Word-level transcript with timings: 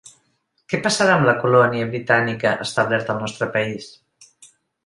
Què 0.71 0.79
passarà 0.85 1.17
amb 1.17 1.27
la 1.29 1.35
colònia 1.43 1.89
britànica 1.91 2.57
establerta 2.67 3.15
al 3.17 3.23
nostre 3.27 3.53
país? 3.59 3.93